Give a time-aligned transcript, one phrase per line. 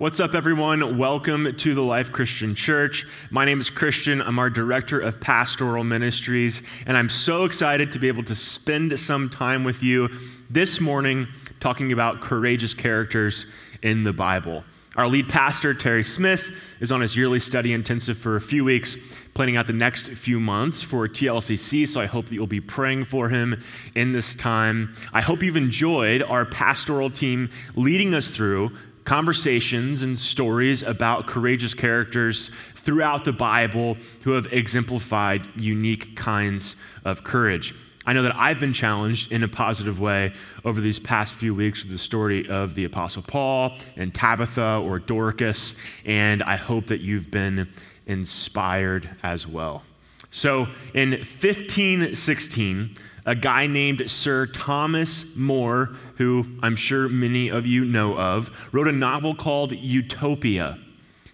[0.00, 0.96] What's up, everyone?
[0.96, 3.06] Welcome to the Life Christian Church.
[3.28, 4.22] My name is Christian.
[4.22, 8.98] I'm our Director of Pastoral Ministries, and I'm so excited to be able to spend
[8.98, 10.08] some time with you
[10.48, 11.28] this morning
[11.60, 13.44] talking about courageous characters
[13.82, 14.64] in the Bible.
[14.96, 18.96] Our lead pastor, Terry Smith, is on his yearly study intensive for a few weeks,
[19.34, 23.04] planning out the next few months for TLCC, so I hope that you'll be praying
[23.04, 23.62] for him
[23.94, 24.94] in this time.
[25.12, 28.72] I hope you've enjoyed our pastoral team leading us through
[29.04, 37.24] conversations and stories about courageous characters throughout the Bible who have exemplified unique kinds of
[37.24, 37.74] courage.
[38.06, 40.32] I know that I've been challenged in a positive way
[40.64, 44.98] over these past few weeks with the story of the Apostle Paul and Tabitha or
[44.98, 45.76] Dorcas,
[46.06, 47.68] and I hope that you've been
[48.06, 49.82] inspired as well.
[50.30, 55.90] So in 1516, a guy named Sir Thomas More,
[56.20, 60.78] who I'm sure many of you know of, wrote a novel called Utopia.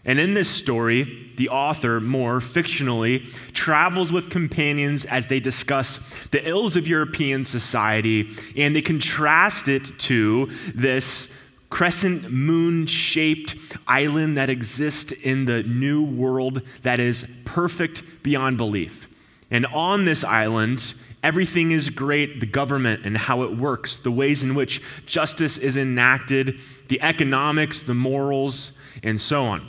[0.05, 5.99] And in this story, the author, More, fictionally, travels with companions as they discuss
[6.31, 11.33] the ills of European society and they contrast it to this
[11.69, 13.57] crescent moon shaped
[13.89, 19.09] island that exists in the new world that is perfect beyond belief.
[19.51, 24.43] And on this island, Everything is great the government and how it works, the ways
[24.43, 26.59] in which justice is enacted,
[26.89, 29.67] the economics, the morals, and so on.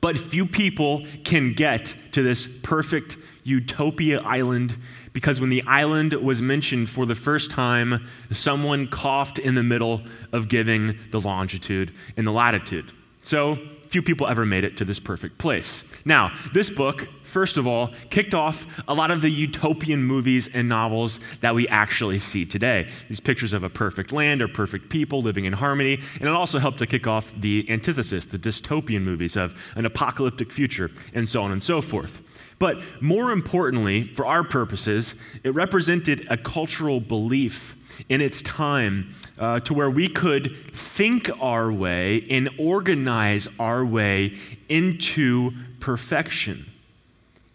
[0.00, 4.76] But few people can get to this perfect utopia island
[5.12, 10.02] because when the island was mentioned for the first time, someone coughed in the middle
[10.32, 12.92] of giving the longitude and the latitude.
[13.22, 13.58] So
[13.88, 15.82] few people ever made it to this perfect place.
[16.04, 20.68] Now, this book first of all, kicked off a lot of the utopian movies and
[20.68, 22.88] novels that we actually see today.
[23.08, 26.00] These pictures of a perfect land or perfect people living in harmony.
[26.14, 30.50] And it also helped to kick off the antithesis, the dystopian movies of an apocalyptic
[30.50, 32.22] future, and so on and so forth.
[32.58, 37.76] But more importantly, for our purposes, it represented a cultural belief
[38.08, 44.36] in its time uh, to where we could think our way and organize our way
[44.68, 46.66] into perfection.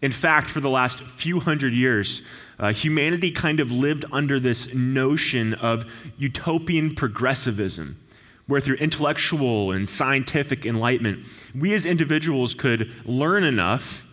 [0.02, 2.22] In fact, for the last few hundred years,
[2.58, 5.84] uh, humanity kind of lived under this notion of
[6.18, 7.98] utopian progressivism,
[8.46, 11.24] where through intellectual and scientific enlightenment,
[11.58, 14.06] we as individuals could learn enough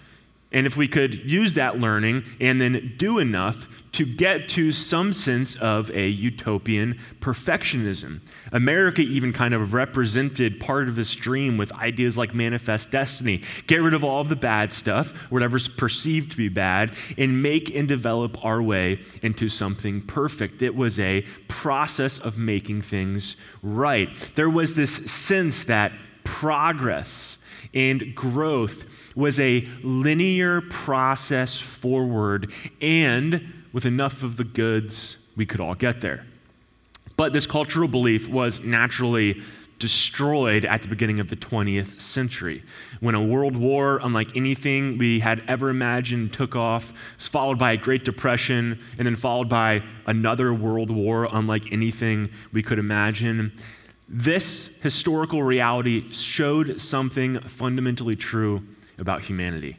[0.51, 5.11] and if we could use that learning and then do enough to get to some
[5.11, 8.21] sense of a utopian perfectionism.
[8.51, 13.41] America even kind of represented part of this dream with ideas like manifest destiny.
[13.67, 17.73] Get rid of all of the bad stuff, whatever's perceived to be bad, and make
[17.75, 20.61] and develop our way into something perfect.
[20.61, 24.09] It was a process of making things right.
[24.35, 25.91] There was this sense that
[26.23, 27.37] progress
[27.73, 28.85] and growth
[29.15, 32.51] was a linear process forward,
[32.81, 36.25] and with enough of the goods, we could all get there.
[37.17, 39.41] But this cultural belief was naturally
[39.81, 42.63] destroyed at the beginning of the 20th century
[42.99, 47.71] when a world war unlike anything we had ever imagined took off was followed by
[47.71, 53.51] a great depression and then followed by another world war unlike anything we could imagine
[54.07, 58.61] this historical reality showed something fundamentally true
[59.01, 59.75] about humanity.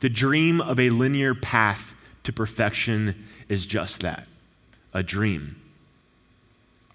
[0.00, 1.94] The dream of a linear path
[2.24, 4.26] to perfection is just that
[4.92, 5.56] a dream.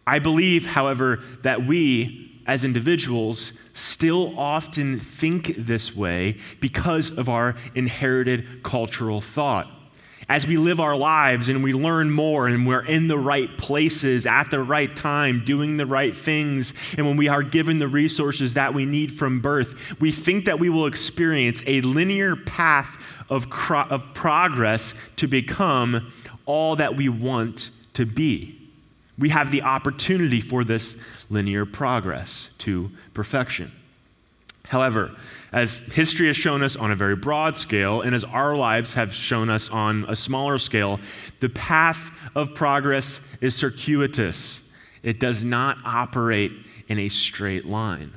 [0.06, 7.56] I believe, however, that we as individuals still often think this way because of our
[7.74, 9.72] inherited cultural thought
[10.28, 14.26] as we live our lives and we learn more and we're in the right places
[14.26, 18.56] at the right time, doing the right things, and when we are given the resources
[18.56, 22.98] that we need from birth, we think that we will experience a linear path
[23.30, 26.12] of, cro- of progress to become
[26.46, 28.60] all that we want to be.
[29.18, 30.98] We have the opportunity for this
[31.30, 33.72] linear progress to perfection.
[34.70, 35.12] However,
[35.52, 39.14] as history has shown us on a very broad scale, and as our lives have
[39.14, 41.00] shown us on a smaller scale,
[41.40, 44.62] the path of progress is circuitous.
[45.04, 46.52] It does not operate
[46.88, 48.12] in a straight line.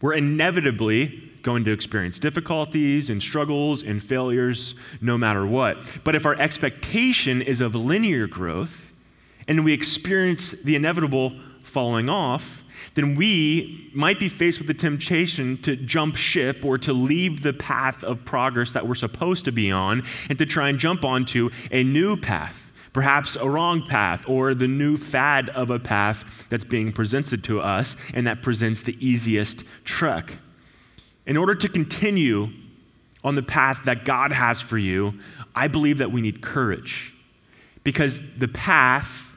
[0.00, 5.78] We're inevitably going to experience difficulties and struggles and failures no matter what.
[6.02, 8.92] But if our expectation is of linear growth
[9.46, 12.63] and we experience the inevitable falling off,
[12.94, 17.52] then we might be faced with the temptation to jump ship or to leave the
[17.52, 21.50] path of progress that we're supposed to be on and to try and jump onto
[21.70, 22.72] a new path.
[22.94, 27.60] perhaps a wrong path, or the new fad of a path that's being presented to
[27.60, 30.38] us and that presents the easiest trek.
[31.26, 32.48] In order to continue
[33.24, 35.14] on the path that God has for you,
[35.54, 37.12] I believe that we need courage.
[37.82, 39.33] Because the path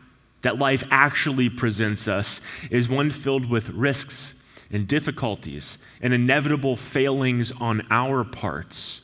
[0.47, 2.39] that life actually presents us
[2.71, 4.33] is one filled with risks
[4.71, 9.01] and difficulties and inevitable failings on our parts.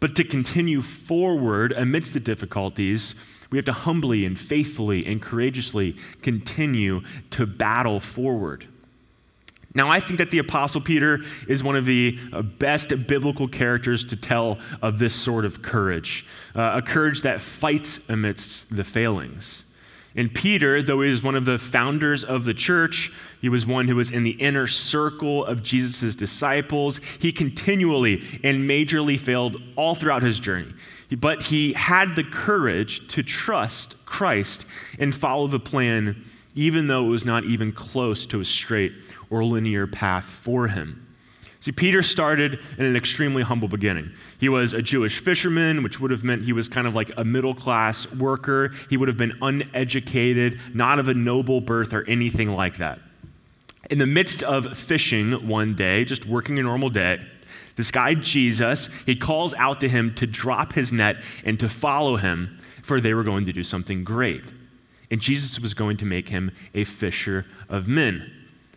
[0.00, 3.14] But to continue forward amidst the difficulties,
[3.52, 8.66] we have to humbly and faithfully and courageously continue to battle forward.
[9.72, 14.04] Now, I think that the Apostle Peter is one of the uh, best biblical characters
[14.06, 16.26] to tell of this sort of courage,
[16.56, 19.66] uh, a courage that fights amidst the failings.
[20.16, 23.86] And Peter, though he was one of the founders of the church, he was one
[23.86, 26.98] who was in the inner circle of Jesus' disciples.
[27.20, 30.72] He continually and majorly failed all throughout his journey.
[31.16, 34.66] But he had the courage to trust Christ
[34.98, 36.24] and follow the plan,
[36.54, 38.92] even though it was not even close to a straight
[39.30, 41.06] or linear path for him.
[41.60, 44.12] See, Peter started in an extremely humble beginning.
[44.38, 47.24] He was a Jewish fisherman, which would have meant he was kind of like a
[47.24, 48.72] middle class worker.
[48.88, 52.98] He would have been uneducated, not of a noble birth or anything like that.
[53.90, 57.20] In the midst of fishing one day, just working a normal day,
[57.76, 62.16] this guy Jesus, he calls out to him to drop his net and to follow
[62.16, 64.44] him, for they were going to do something great.
[65.10, 68.30] And Jesus was going to make him a fisher of men.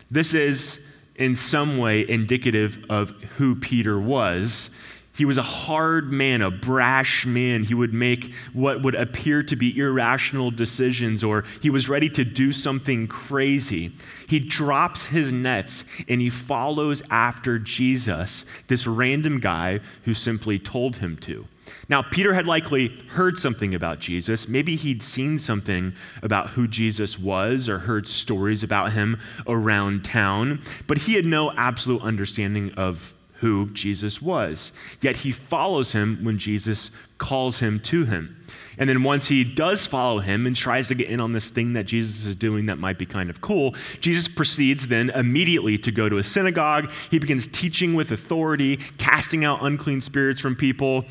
[0.09, 0.79] This is
[1.15, 4.69] in some way indicative of who Peter was.
[5.15, 7.65] He was a hard man, a brash man.
[7.65, 12.25] He would make what would appear to be irrational decisions, or he was ready to
[12.25, 13.91] do something crazy.
[14.27, 20.97] He drops his nets and he follows after Jesus, this random guy who simply told
[20.97, 21.47] him to.
[21.89, 24.47] Now, Peter had likely heard something about Jesus.
[24.47, 30.61] Maybe he'd seen something about who Jesus was or heard stories about him around town,
[30.87, 34.71] but he had no absolute understanding of who Jesus was.
[35.01, 38.41] Yet he follows him when Jesus calls him to him.
[38.77, 41.73] And then once he does follow him and tries to get in on this thing
[41.73, 45.91] that Jesus is doing that might be kind of cool, Jesus proceeds then immediately to
[45.91, 46.89] go to a synagogue.
[47.11, 51.05] He begins teaching with authority, casting out unclean spirits from people.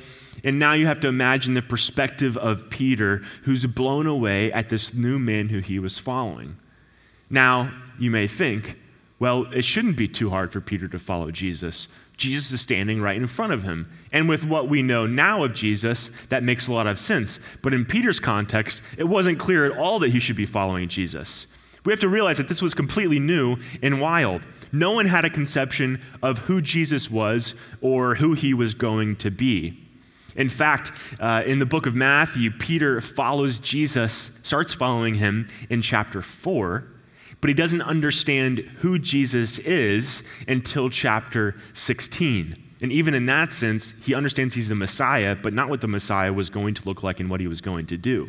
[0.45, 4.95] And now you have to imagine the perspective of Peter, who's blown away at this
[4.95, 6.57] new man who he was following.
[7.31, 8.79] Now, you may think,
[9.19, 11.87] well, it shouldn't be too hard for Peter to follow Jesus.
[12.17, 13.91] Jesus is standing right in front of him.
[14.13, 17.39] And with what we know now of Jesus, that makes a lot of sense.
[17.63, 21.47] But in Peter's context, it wasn't clear at all that he should be following Jesus.
[21.85, 24.43] We have to realize that this was completely new and wild.
[24.73, 29.31] No one had a conception of who Jesus was or who he was going to
[29.31, 29.82] be.
[30.37, 35.83] In fact, uh, in the book of Matthew, Peter follows Jesus, starts following him in
[35.83, 36.85] chapter 4,
[37.41, 42.57] but he doesn't understand who Jesus is until chapter 16.
[42.81, 46.33] And even in that sense, he understands he's the Messiah, but not what the Messiah
[46.33, 48.29] was going to look like and what he was going to do.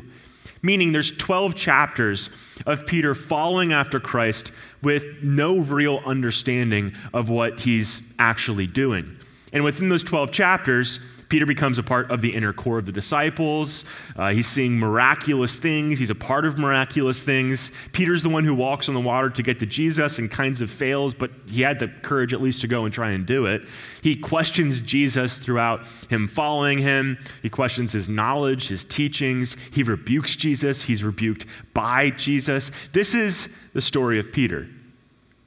[0.62, 2.30] Meaning, there's 12 chapters
[2.66, 4.52] of Peter following after Christ
[4.82, 9.18] with no real understanding of what he's actually doing.
[9.52, 11.00] And within those 12 chapters,
[11.34, 13.86] Peter becomes a part of the inner core of the disciples.
[14.16, 15.98] Uh, he's seeing miraculous things.
[15.98, 17.72] He's a part of miraculous things.
[17.92, 20.70] Peter's the one who walks on the water to get to Jesus and kinds of
[20.70, 23.64] fails, but he had the courage at least to go and try and do it.
[24.04, 27.18] He questions Jesus throughout him following him.
[27.42, 29.56] He questions his knowledge, his teachings.
[29.72, 30.84] He rebukes Jesus.
[30.84, 32.70] He's rebuked by Jesus.
[32.92, 34.68] This is the story of Peter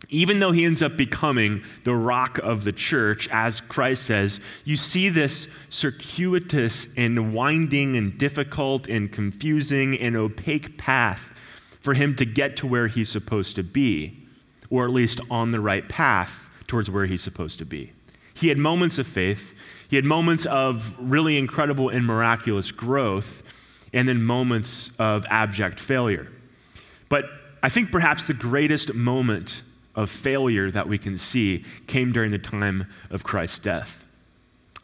[0.09, 4.77] even though he ends up becoming the rock of the church, as Christ says, you
[4.77, 11.31] see this circuitous and winding and difficult and confusing and opaque path
[11.81, 14.27] for him to get to where he's supposed to be,
[14.71, 17.93] or at least on the right path towards where he's supposed to be.
[18.35, 19.55] He had moments of faith,
[19.89, 23.43] he had moments of really incredible and miraculous growth,
[23.93, 26.29] and then moments of abject failure.
[27.09, 27.25] But
[27.63, 29.63] I think perhaps the greatest moment
[29.97, 34.05] of failure that we can see came during the time of Christ's death.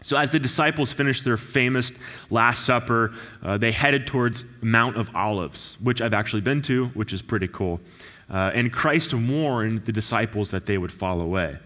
[0.03, 1.93] So, as the disciples finished their famous
[2.29, 7.13] Last Supper, uh, they headed towards Mount of Olives, which I've actually been to, which
[7.13, 7.81] is pretty cool.
[8.29, 11.59] Uh, and Christ warned the disciples that they would fall away.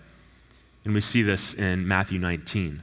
[0.85, 2.83] And we see this in Matthew 19.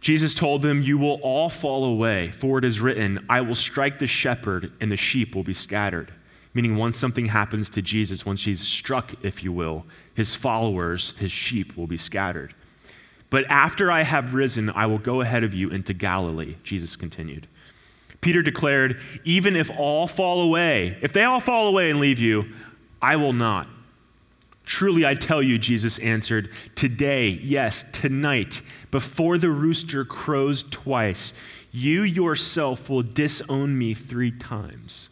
[0.00, 4.00] Jesus told them, You will all fall away, for it is written, I will strike
[4.00, 6.10] the shepherd, and the sheep will be scattered
[6.56, 9.84] meaning once something happens to Jesus, once he's struck, if you will,
[10.14, 12.54] his followers, his sheep will be scattered.
[13.28, 17.46] But after I have risen, I will go ahead of you into Galilee, Jesus continued.
[18.22, 22.46] Peter declared, Even if all fall away, if they all fall away and leave you,
[23.02, 23.68] I will not.
[24.64, 31.34] Truly, I tell you, Jesus answered, today, yes, tonight, before the rooster crows twice,
[31.70, 35.10] you yourself will disown me three times.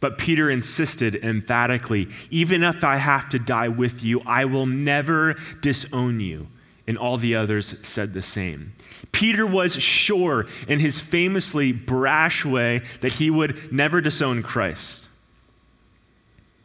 [0.00, 5.34] But Peter insisted emphatically, even if I have to die with you, I will never
[5.60, 6.48] disown you.
[6.86, 8.72] And all the others said the same.
[9.12, 15.08] Peter was sure in his famously brash way that he would never disown Christ.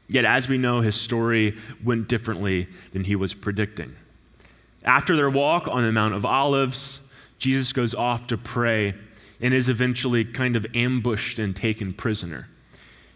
[0.08, 3.96] Yet, as we know, his story went differently than he was predicting.
[4.84, 7.00] After their walk on the Mount of Olives,
[7.40, 8.94] Jesus goes off to pray
[9.42, 12.48] and is eventually kind of ambushed and taken prisoner.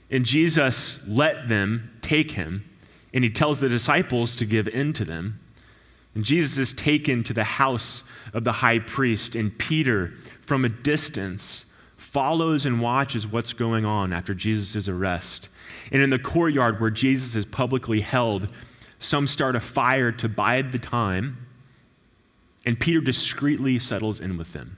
[0.10, 2.64] And Jesus let them take him,
[3.14, 5.40] and he tells the disciples to give in to them.
[6.16, 10.14] And Jesus is taken to the house of the high priest, and Peter,
[10.46, 11.66] from a distance,
[11.98, 15.50] follows and watches what's going on after Jesus' arrest.
[15.92, 18.52] And in the courtyard where Jesus is publicly held,
[19.00, 21.46] some start a fire to bide the time,
[22.66, 24.78] and Peter discreetly settles in with them.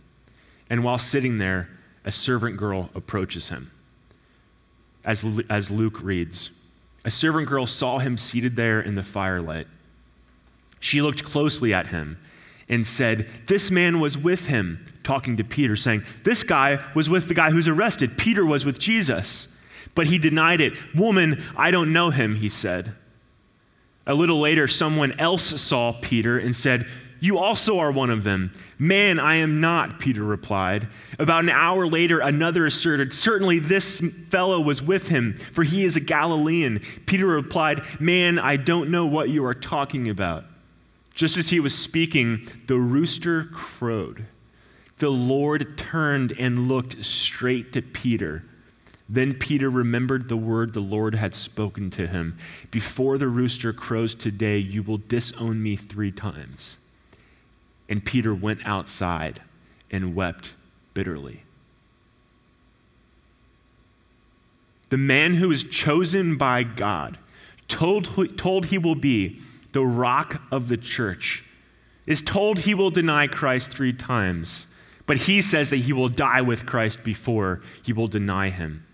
[0.70, 1.70] And while sitting there,
[2.04, 3.72] a servant girl approaches him.
[5.06, 6.52] As, as Luke reads,
[7.06, 9.68] a servant girl saw him seated there in the firelight.
[10.80, 12.18] She looked closely at him
[12.68, 17.28] and said, This man was with him, talking to Peter, saying, This guy was with
[17.28, 18.18] the guy who's arrested.
[18.18, 19.48] Peter was with Jesus.
[19.96, 20.74] But he denied it.
[20.96, 22.94] Woman, I don't know him, he said.
[24.06, 26.88] A little later, someone else saw Peter and said,
[27.20, 28.52] You also are one of them.
[28.78, 30.88] Man, I am not, Peter replied.
[31.18, 34.00] About an hour later, another asserted, Certainly this
[34.30, 36.82] fellow was with him, for he is a Galilean.
[37.06, 40.46] Peter replied, Man, I don't know what you are talking about.
[41.14, 44.26] Just as he was speaking, the rooster crowed.
[45.00, 48.46] The Lord turned and looked straight to Peter.
[49.10, 52.38] Then Peter remembered the word the Lord had spoken to him
[52.70, 56.78] Before the rooster crows today, you will disown me three times.
[57.90, 59.42] And Peter went outside
[59.92, 60.54] and wept
[60.94, 61.44] bitterly.
[64.90, 67.18] The man who is chosen by God,
[67.68, 69.42] told, told he will be
[69.74, 71.44] the rock of the church,
[72.08, 74.68] is told he will deny Christ three times,
[75.06, 78.86] but he says that he will die with Christ before he will deny him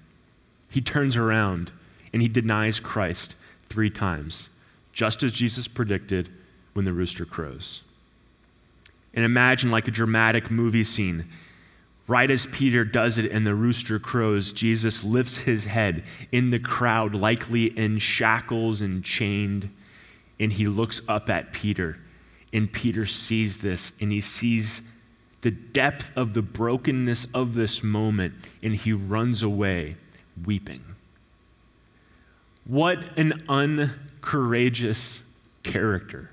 [0.75, 1.71] he turns around
[2.11, 3.35] and he denies Christ
[3.69, 4.49] three times,
[4.91, 6.29] just as Jesus predicted
[6.73, 7.83] when the rooster crows.
[9.15, 11.25] And imagine like a dramatic movie scene.
[12.07, 16.60] Right as Peter does it and the rooster crows, Jesus lifts his head in the
[16.60, 19.74] crowd, likely in shackles and chained,
[20.39, 21.98] and he looks up at Peter.
[22.53, 24.81] And Peter sees this and he sees
[25.41, 29.95] the depth of the brokenness of this moment, and he runs away
[30.43, 30.84] weeping.
[32.65, 35.22] What an uncourageous
[35.62, 36.31] character.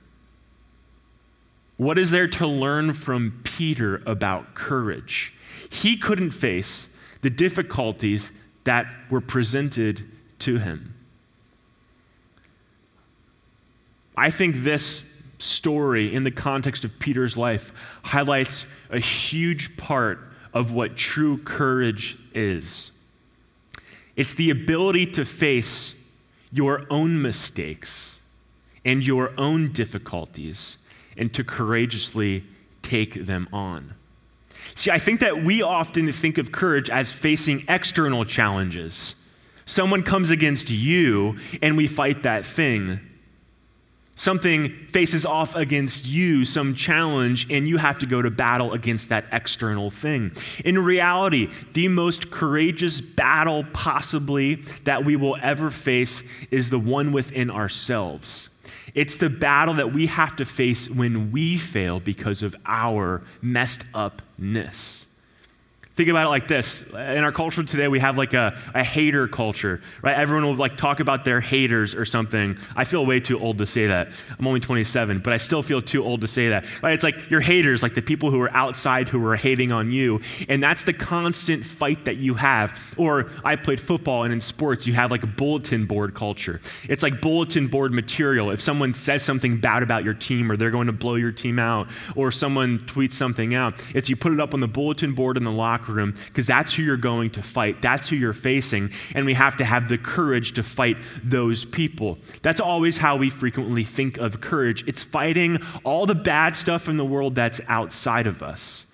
[1.77, 5.33] What is there to learn from Peter about courage?
[5.71, 6.89] He couldn't face
[7.23, 8.31] the difficulties
[8.65, 10.05] that were presented
[10.41, 10.95] to him.
[14.17, 15.03] I think this
[15.39, 17.73] story, in the context of Peter's life,
[18.05, 20.21] highlights a huge part
[20.53, 22.93] of what true courage is.
[24.15, 25.95] It's the ability to face
[26.53, 28.21] your own mistakes
[28.85, 30.77] and your own difficulties
[31.17, 32.45] and to courageously
[32.83, 33.95] take them on.
[34.75, 39.15] See, I think that we often think of courage as facing external challenges.
[39.67, 43.01] Someone comes against you and we fight that thing.
[44.15, 49.09] Something faces off against you, some challenge, and you have to go to battle against
[49.09, 50.33] that external thing.
[50.65, 57.13] In reality, the most courageous battle possibly that we will ever face is the one
[57.13, 58.51] within ourselves.
[58.95, 63.85] It's the battle that we have to face when we fail because of our messed
[63.95, 65.07] upness.
[65.95, 66.83] Think about it like this.
[66.91, 70.17] In our culture today, we have like a, a hater culture, right?
[70.17, 72.57] Everyone will like talk about their haters or something.
[72.75, 74.09] I feel way too old to say that.
[74.39, 76.95] I'm only 27, but I still feel too old to say that, right?
[76.95, 80.23] It's like your haters, like the people who are outside who are hating on you.
[80.49, 82.95] And that's the constant fight that you have.
[82.97, 86.63] Or I played football and in sports, you have like a bulletin board culture.
[86.89, 88.51] It's like bulletin board material.
[88.51, 91.59] If someone says something bad about your team or they're going to blow your team
[91.59, 95.37] out or someone tweets something out, it's you put it up on the bulletin board
[95.37, 97.83] in the locker locker room because that's who you're going to fight.
[97.83, 98.91] That's who you're facing.
[99.15, 102.19] And we have to have the courage to fight those people.
[102.43, 106.97] That's always how we frequently think of courage it's fighting all the bad stuff in
[106.97, 108.87] the world that's outside of us.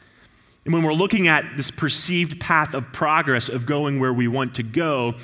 [0.64, 4.54] And when we're looking at this perceived path of progress, of going where we want
[4.57, 5.14] to go,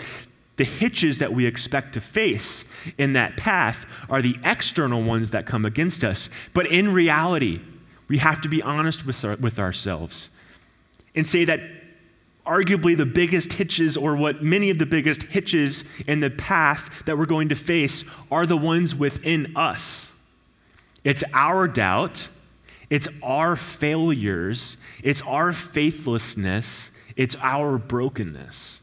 [0.56, 2.64] the hitches that we expect to face
[2.97, 6.30] in that path are the external ones that come against us.
[6.54, 7.61] But in reality,
[8.09, 10.30] we have to be honest with, our, with ourselves
[11.14, 11.61] and say that
[12.47, 17.16] arguably the biggest hitches, or what many of the biggest hitches in the path that
[17.16, 20.11] we're going to face, are the ones within us.
[21.04, 22.28] It's our doubt,
[22.90, 28.80] it's our failures, it's our faithlessness, it's our brokenness.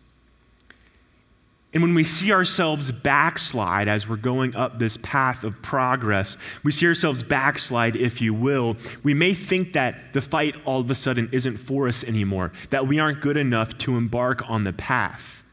[1.74, 6.72] And when we see ourselves backslide as we're going up this path of progress, we
[6.72, 10.96] see ourselves backslide, if you will, we may think that the fight all of a
[10.96, 15.44] sudden isn't for us anymore, that we aren't good enough to embark on the path.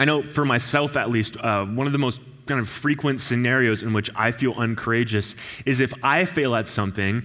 [0.00, 3.82] I know for myself at least, uh, one of the most kind of frequent scenarios
[3.84, 5.36] in which I feel uncourageous
[5.66, 7.24] is if I fail at something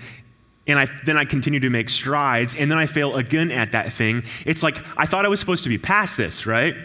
[0.67, 3.91] and I, then I continue to make strides and then I fail again at that
[3.91, 4.23] thing.
[4.45, 6.75] It's like, I thought I was supposed to be past this, right?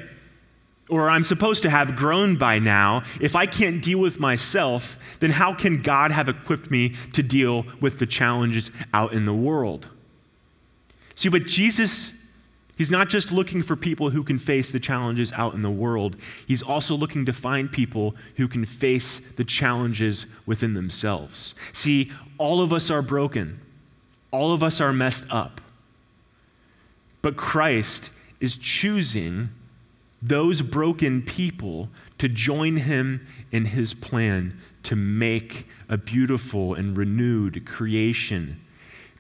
[0.88, 3.02] Or I'm supposed to have grown by now.
[3.20, 7.66] If I can't deal with myself, then how can God have equipped me to deal
[7.80, 9.88] with the challenges out in the world?
[11.14, 12.12] See, but Jesus
[12.78, 16.14] He's not just looking for people who can face the challenges out in the world,
[16.46, 21.56] he's also looking to find people who can face the challenges within themselves.
[21.72, 23.60] See, all of us are broken,
[24.30, 25.60] all of us are messed up.
[27.20, 29.48] But Christ is choosing
[30.20, 37.64] those broken people to join him in his plan to make a beautiful and renewed
[37.66, 38.60] creation.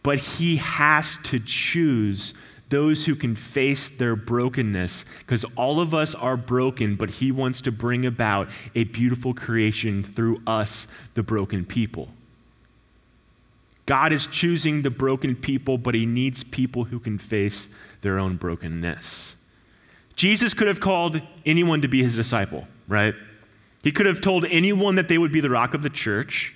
[0.02, 2.34] But he has to choose
[2.68, 7.60] those who can face their brokenness, because all of us are broken, but He wants
[7.62, 12.08] to bring about a beautiful creation through us, the broken people.
[13.86, 17.68] God is choosing the broken people, but He needs people who can face
[18.02, 19.36] their own brokenness.
[20.18, 23.14] Jesus could have called anyone to be His disciple, right?
[23.84, 26.52] He could have told anyone that they would be the rock of the church,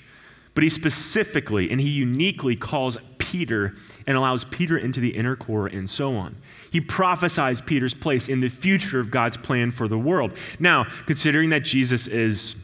[0.55, 5.69] but He specifically and He uniquely calls Peter and allows Peter into the inner core
[5.69, 6.35] and so on.
[6.73, 10.37] He prophesies Peter's place in the future of God's plan for the world.
[10.59, 12.57] Now, considering that Jesus is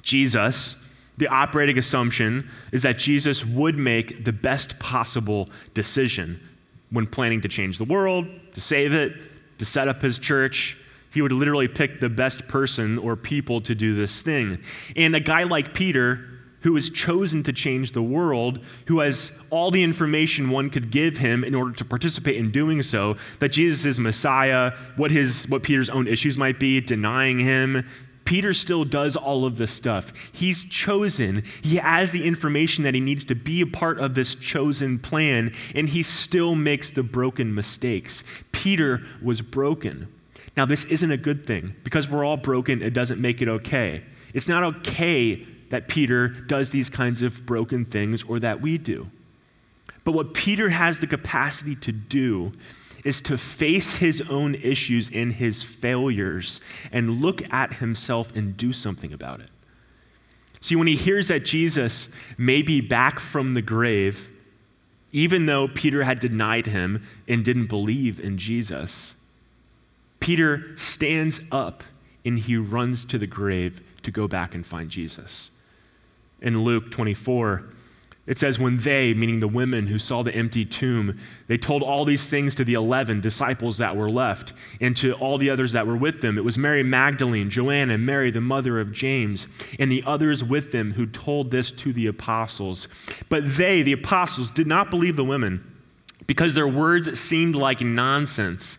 [0.00, 0.76] Jesus,
[1.18, 6.40] the operating assumption is that Jesus would make the best possible decision
[6.88, 9.12] when planning to change the world, to save it,
[9.58, 10.76] to set up his church.
[11.12, 14.58] He would literally pick the best person or people to do this thing.
[14.96, 16.28] And a guy like Peter,
[16.60, 21.18] who has chosen to change the world, who has all the information one could give
[21.18, 25.62] him in order to participate in doing so, that Jesus is Messiah, what, his, what
[25.62, 27.86] Peter's own issues might be, denying him.
[28.26, 30.12] Peter still does all of this stuff.
[30.32, 31.44] He's chosen.
[31.62, 35.54] He has the information that he needs to be a part of this chosen plan,
[35.74, 38.22] and he still makes the broken mistakes.
[38.52, 40.08] Peter was broken.
[40.56, 41.74] Now, this isn't a good thing.
[41.84, 44.02] Because we're all broken, it doesn't make it okay.
[44.34, 49.08] It's not okay that Peter does these kinds of broken things or that we do.
[50.04, 52.52] But what Peter has the capacity to do
[53.06, 58.72] is to face his own issues and his failures and look at himself and do
[58.72, 59.48] something about it.
[60.60, 64.28] See, when he hears that Jesus may be back from the grave,
[65.12, 69.14] even though Peter had denied him and didn't believe in Jesus,
[70.18, 71.84] Peter stands up
[72.24, 75.50] and he runs to the grave to go back and find Jesus
[76.40, 77.68] in Luke 24.
[78.26, 82.04] It says, when they, meaning the women who saw the empty tomb, they told all
[82.04, 85.86] these things to the 11 disciples that were left and to all the others that
[85.86, 86.36] were with them.
[86.36, 89.46] It was Mary Magdalene, Joanna, Mary, the mother of James,
[89.78, 92.88] and the others with them who told this to the apostles.
[93.28, 95.76] But they, the apostles, did not believe the women
[96.26, 98.78] because their words seemed like nonsense.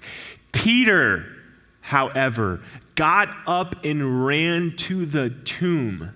[0.51, 1.25] Peter,
[1.81, 2.59] however,
[2.95, 6.11] got up and ran to the tomb.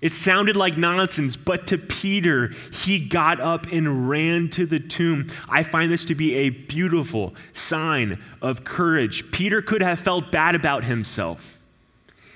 [0.00, 5.28] It sounded like nonsense, but to Peter, he got up and ran to the tomb.
[5.48, 9.30] I find this to be a beautiful sign of courage.
[9.30, 11.58] Peter could have felt bad about himself,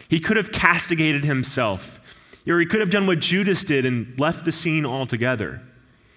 [0.09, 2.01] he could have castigated himself,
[2.47, 5.63] or he could have done what Judas did and left the scene altogether.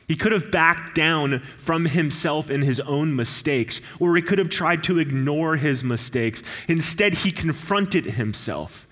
[0.08, 4.50] He could have backed down from himself and his own mistakes, or he could have
[4.50, 6.44] tried to ignore his mistakes.
[6.68, 8.87] Instead, he confronted himself.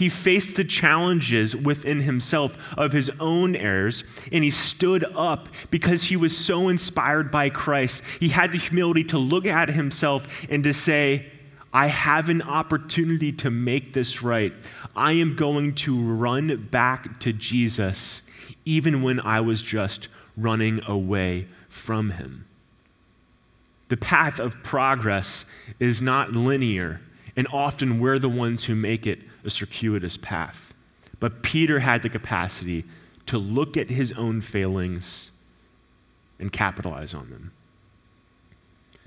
[0.00, 6.04] He faced the challenges within himself of his own errors, and he stood up because
[6.04, 8.02] he was so inspired by Christ.
[8.18, 11.26] He had the humility to look at himself and to say,
[11.74, 14.54] I have an opportunity to make this right.
[14.96, 18.22] I am going to run back to Jesus.
[18.64, 22.46] even when I was just running away from him.
[23.88, 25.44] The path of progress
[25.78, 27.00] is not linear,
[27.36, 30.72] and often we're the ones who make it a circuitous path.
[31.18, 32.84] But Peter had the capacity
[33.26, 35.30] to look at his own failings
[36.38, 37.52] and capitalize on them.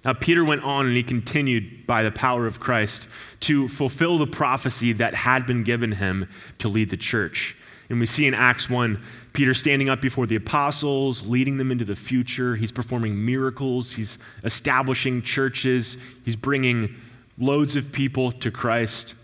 [0.05, 3.07] Now, Peter went on and he continued by the power of Christ
[3.41, 6.27] to fulfill the prophecy that had been given him
[6.59, 7.55] to lead the church.
[7.89, 9.01] And we see in Acts 1,
[9.33, 12.55] Peter standing up before the apostles, leading them into the future.
[12.55, 16.95] He's performing miracles, he's establishing churches, he's bringing
[17.37, 19.15] loads of people to Christ.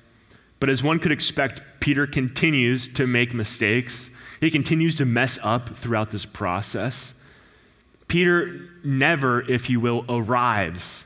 [0.59, 4.09] But as one could expect, Peter continues to make mistakes.
[4.39, 7.13] He continues to mess up throughout this process.
[8.07, 11.05] Peter never, if you will, arrives.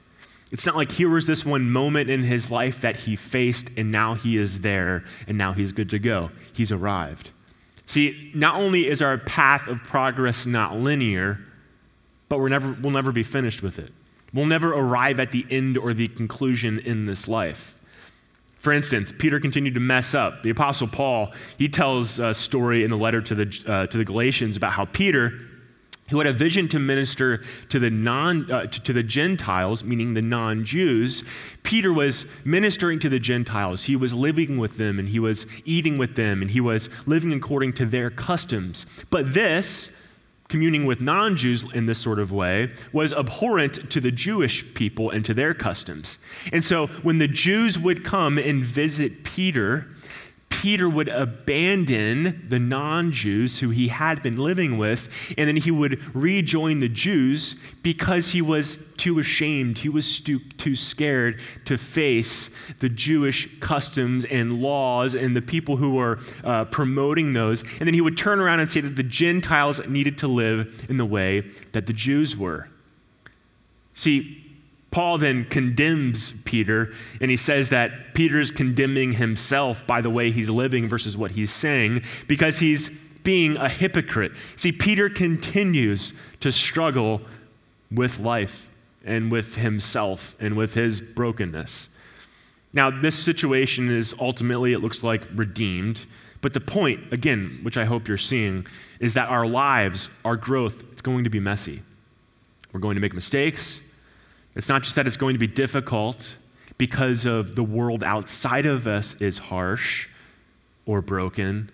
[0.52, 3.92] It's not like here was this one moment in his life that he faced and
[3.92, 6.30] now he is there and now he's good to go.
[6.54, 7.32] He's arrived.
[7.86, 11.40] See, not only is our path of progress not linear,
[12.30, 13.92] but we're never, we'll never be finished with it.
[14.34, 17.76] We'll never arrive at the end or the conclusion in this life.
[18.64, 20.42] For instance, Peter continued to mess up.
[20.42, 24.06] The Apostle Paul, he tells a story in the letter to the, uh, to the
[24.06, 25.34] Galatians about how Peter,
[26.10, 30.14] who had a vision to minister to the, non, uh, to, to the Gentiles, meaning
[30.14, 31.26] the non Jews,
[31.64, 33.84] Peter was ministering to the Gentiles.
[33.84, 37.34] He was living with them and he was eating with them and he was living
[37.34, 38.86] according to their customs.
[39.10, 39.92] But this,
[40.54, 45.10] communing with non Jews in this sort of way was abhorrent to the Jewish people
[45.10, 46.20] and to their customs.
[46.52, 49.88] And so when the Jews would come and visit Peter,
[50.64, 55.72] Peter would abandon the non Jews who he had been living with, and then he
[55.72, 61.78] would rejoin the Jews because he was too ashamed, he was too, too scared to
[61.78, 62.50] face
[62.80, 67.66] the Jewish customs and laws and the people who were uh, promoting those.
[67.82, 70.96] And then he would turn around and say that the Gentiles needed to live in
[70.96, 71.42] the way
[71.74, 72.70] that the Jews were.
[73.96, 74.43] See,
[74.94, 80.52] Paul then condemns Peter, and he says that Peter's condemning himself by the way he's
[80.52, 82.90] living versus what he's saying because he's
[83.24, 84.34] being a hypocrite.
[84.56, 87.22] See, Peter continues to struggle
[87.90, 88.70] with life
[89.04, 91.90] and with himself and with his brokenness.
[92.72, 96.06] Now, this situation is ultimately, it looks like, redeemed.
[96.42, 98.68] But the point, again, which I hope you're seeing,
[99.00, 101.82] is that our lives, our growth, it's going to be messy.
[102.72, 103.82] We're going to make mistakes.
[104.56, 106.36] It's not just that it's going to be difficult
[106.78, 110.08] because of the world outside of us is harsh
[110.86, 111.72] or broken.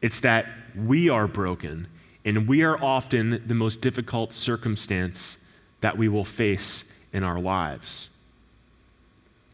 [0.00, 0.46] It's that
[0.76, 1.88] we are broken
[2.24, 5.38] and we are often the most difficult circumstance
[5.80, 8.10] that we will face in our lives.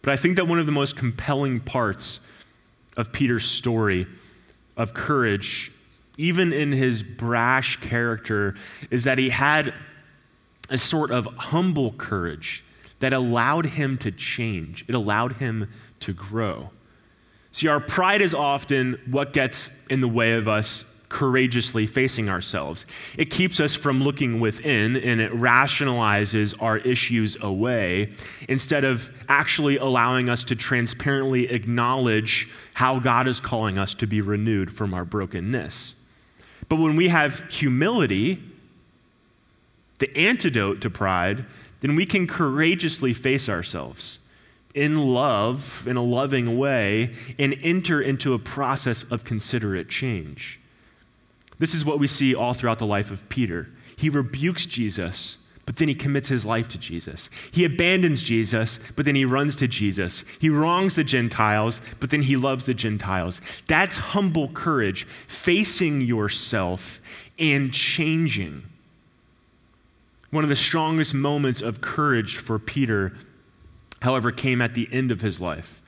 [0.02, 2.20] But I think that one of the most compelling parts
[2.96, 4.06] of Peter's story
[4.76, 5.72] of courage,
[6.16, 8.54] even in his brash character,
[8.90, 9.74] is that he had
[10.68, 12.64] a sort of humble courage
[13.00, 16.70] that allowed him to change, it allowed him to grow.
[17.52, 22.84] See, our pride is often what gets in the way of us courageously facing ourselves.
[23.16, 28.12] It keeps us from looking within and it rationalizes our issues away
[28.48, 34.20] instead of actually allowing us to transparently acknowledge how God is calling us to be
[34.20, 35.94] renewed from our brokenness.
[36.68, 38.42] But when we have humility,
[39.98, 41.44] the antidote to pride,
[41.80, 44.18] then we can courageously face ourselves
[44.74, 50.60] in love, in a loving way, and enter into a process of considerate change.
[51.58, 53.68] This is what we see all throughout the life of Peter.
[53.96, 57.28] He rebukes Jesus, but then he commits his life to Jesus.
[57.50, 60.22] He abandons Jesus, but then he runs to Jesus.
[60.38, 63.40] He wrongs the Gentiles, but then he loves the Gentiles.
[63.66, 67.00] That's humble courage, facing yourself
[67.38, 68.62] and changing.
[70.30, 73.14] One of the strongest moments of courage for Peter,
[74.02, 75.80] however, came at the end of his life.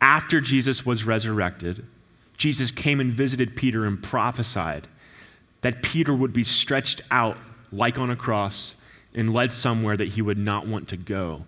[0.00, 1.84] After Jesus was resurrected,
[2.36, 4.88] Jesus came and visited Peter and prophesied
[5.60, 7.38] that Peter would be stretched out
[7.72, 8.74] like on a cross
[9.14, 11.44] and led somewhere that he would not want to go.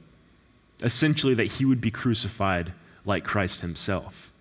[0.83, 2.73] Essentially, that he would be crucified
[3.05, 4.33] like Christ himself.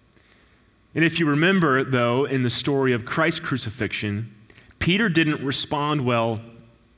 [0.94, 4.34] And if you remember, though, in the story of Christ's crucifixion,
[4.80, 6.40] Peter didn't respond well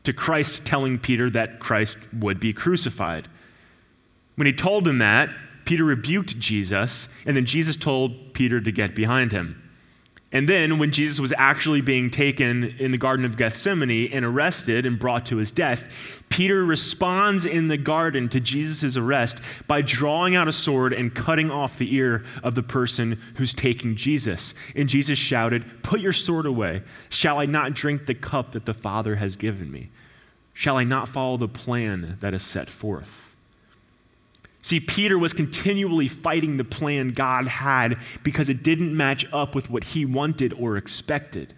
[0.07, 3.27] to Christ telling Peter that Christ would be crucified.
[4.35, 5.29] When he told him that,
[5.65, 9.61] Peter rebuked Jesus, and then Jesus told Peter to get behind him.
[10.31, 14.85] And then, when Jesus was actually being taken in the Garden of Gethsemane and arrested
[14.85, 20.37] and brought to his death, Peter responds in the garden to Jesus' arrest by drawing
[20.37, 24.53] out a sword and cutting off the ear of the person who's taking Jesus.
[24.73, 26.83] And Jesus shouted, Put your sword away.
[27.09, 29.89] Shall I not drink the cup that the Father has given me?
[30.57, 33.29] Shall I not follow the plan that is set forth?
[34.63, 39.69] See, Peter was continually fighting the plan God had because it didn't match up with
[39.69, 41.53] what he wanted or expected.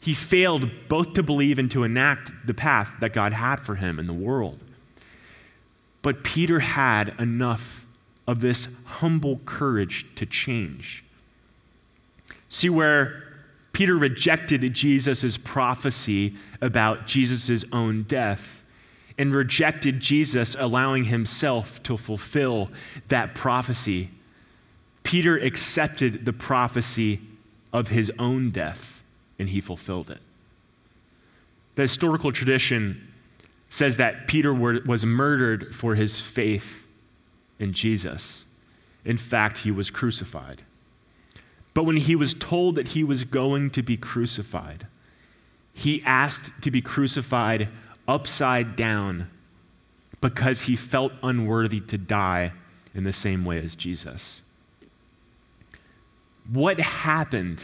[0.00, 4.00] He failed both to believe and to enact the path that God had for him
[4.00, 4.58] in the world.
[6.02, 7.86] But Peter had enough
[8.26, 11.04] of this humble courage to change.
[12.48, 13.29] See, where
[13.72, 18.64] Peter rejected Jesus' prophecy about Jesus' own death
[19.16, 22.70] and rejected Jesus, allowing himself to fulfill
[23.08, 24.10] that prophecy.
[25.02, 27.20] Peter accepted the prophecy
[27.72, 29.02] of his own death,
[29.38, 30.20] and he fulfilled it.
[31.74, 33.08] The historical tradition
[33.68, 36.86] says that Peter was murdered for his faith
[37.58, 38.46] in Jesus.
[39.04, 40.62] In fact, he was crucified.
[41.74, 44.86] But when he was told that he was going to be crucified,
[45.72, 47.68] he asked to be crucified
[48.08, 49.30] upside down
[50.20, 52.52] because he felt unworthy to die
[52.94, 54.42] in the same way as Jesus.
[56.52, 57.62] What happened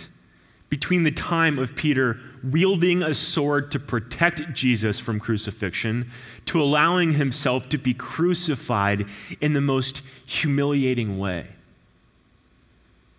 [0.68, 6.10] between the time of Peter wielding a sword to protect Jesus from crucifixion
[6.46, 9.06] to allowing himself to be crucified
[9.40, 11.46] in the most humiliating way?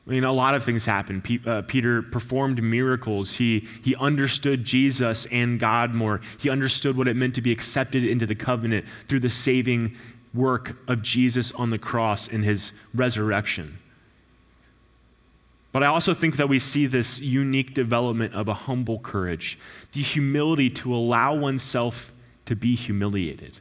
[0.07, 1.25] I mean, a lot of things happened.
[1.25, 3.33] Pe- uh, Peter performed miracles.
[3.33, 6.21] He, he understood Jesus and God more.
[6.39, 9.97] He understood what it meant to be accepted into the covenant through the saving
[10.33, 13.79] work of Jesus on the cross and his resurrection.
[15.73, 19.59] But I also think that we see this unique development of a humble courage,
[19.91, 22.13] the humility to allow oneself
[22.45, 23.59] to be humiliated.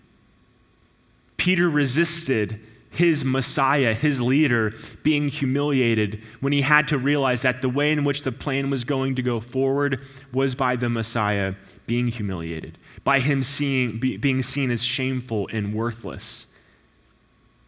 [1.36, 2.60] Peter resisted
[2.96, 8.04] his Messiah, his leader, being humiliated when he had to realize that the way in
[8.04, 10.00] which the plan was going to go forward
[10.32, 11.54] was by the Messiah
[11.86, 16.46] being humiliated, by him seeing, be, being seen as shameful and worthless.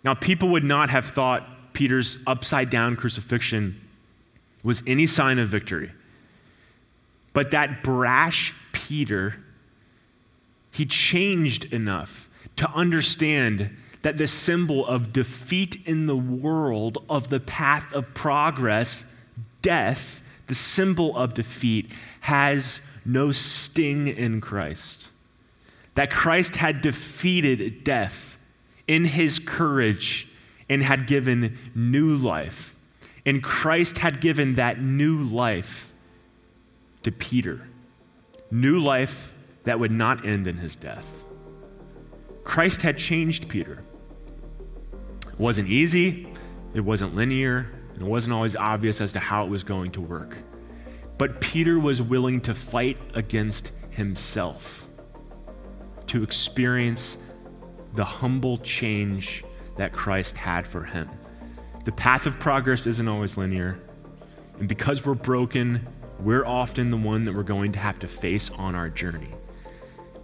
[0.02, 3.80] Now, people would not have thought Peter's upside down crucifixion
[4.64, 5.92] was any sign of victory.
[7.34, 9.36] But that brash Peter,
[10.72, 17.40] he changed enough to understand that the symbol of defeat in the world, of the
[17.40, 19.04] path of progress,
[19.62, 25.08] death, the symbol of defeat, has no sting in Christ.
[25.94, 28.38] That Christ had defeated death
[28.86, 30.28] in his courage
[30.68, 32.74] and had given new life.
[33.26, 35.92] And Christ had given that new life
[37.02, 37.68] to Peter.
[38.50, 39.34] New life
[39.64, 41.24] that would not end in his death.
[42.44, 43.82] Christ had changed Peter.
[45.38, 46.26] It wasn't easy,
[46.74, 50.00] it wasn't linear, and it wasn't always obvious as to how it was going to
[50.00, 50.36] work.
[51.16, 54.88] But Peter was willing to fight against himself
[56.08, 57.18] to experience
[57.92, 59.44] the humble change
[59.76, 61.08] that Christ had for him.
[61.84, 63.78] The path of progress isn't always linear.
[64.58, 65.86] And because we're broken,
[66.20, 69.30] we're often the one that we're going to have to face on our journey.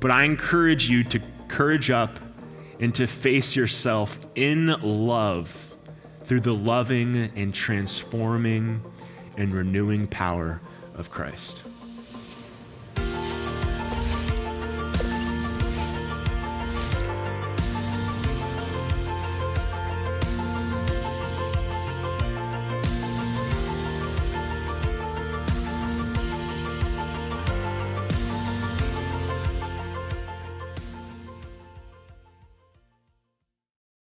[0.01, 2.19] But I encourage you to courage up
[2.81, 5.75] and to face yourself in love
[6.25, 8.83] through the loving and transforming
[9.37, 10.61] and renewing power
[10.95, 11.63] of Christ.